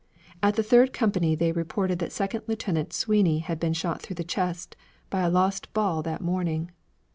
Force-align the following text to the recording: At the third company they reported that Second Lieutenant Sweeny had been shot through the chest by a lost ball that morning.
At 0.41 0.55
the 0.55 0.63
third 0.63 0.93
company 0.93 1.35
they 1.35 1.51
reported 1.51 1.99
that 1.99 2.11
Second 2.11 2.45
Lieutenant 2.47 2.89
Sweeny 2.91 3.37
had 3.43 3.59
been 3.59 3.73
shot 3.73 4.01
through 4.01 4.15
the 4.15 4.23
chest 4.23 4.75
by 5.11 5.19
a 5.21 5.29
lost 5.29 5.71
ball 5.73 6.01
that 6.01 6.21
morning. 6.21 6.71